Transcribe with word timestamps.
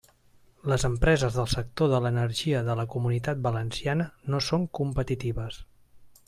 Les 0.71 0.85
empreses 0.87 1.35
del 1.39 1.51
sector 1.51 1.91
de 1.91 1.99
l'energia 2.05 2.63
de 2.69 2.77
la 2.79 2.87
Comunitat 2.95 3.45
Valenciana 3.49 4.09
no 4.35 4.41
són 4.47 4.67
competitives. 4.81 5.63